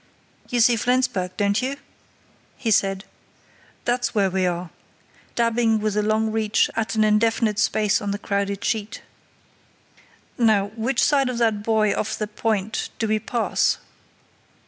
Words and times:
"You 0.49 0.61
see 0.61 0.77
Flensburg, 0.77 1.37
don't 1.37 1.61
you?" 1.61 1.77
he 2.57 2.71
said. 2.71 3.05
"That's 3.85 4.15
where 4.15 4.31
we 4.31 4.47
are," 4.47 4.71
dabbing 5.35 5.79
with 5.79 5.95
a 5.95 6.01
long 6.01 6.31
reach 6.31 6.71
at 6.75 6.95
an 6.95 7.03
indefinite 7.03 7.59
space 7.59 8.01
on 8.01 8.09
the 8.09 8.17
crowded 8.17 8.65
sheet. 8.65 9.03
"Now 10.39 10.69
which 10.75 11.03
side 11.03 11.29
of 11.29 11.37
that 11.37 11.61
buoy 11.61 11.93
off 11.93 12.17
the 12.17 12.25
point 12.25 12.89
do 12.97 13.07
we 13.07 13.19
pass?" 13.19 13.77